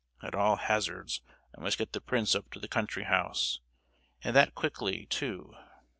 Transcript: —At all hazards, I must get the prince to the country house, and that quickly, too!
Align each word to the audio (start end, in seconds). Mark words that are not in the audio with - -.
—At 0.23 0.33
all 0.33 0.55
hazards, 0.55 1.21
I 1.55 1.61
must 1.61 1.77
get 1.77 1.93
the 1.93 2.01
prince 2.01 2.31
to 2.51 2.59
the 2.59 2.67
country 2.67 3.03
house, 3.03 3.59
and 4.23 4.35
that 4.35 4.55
quickly, 4.55 5.05
too! 5.05 5.53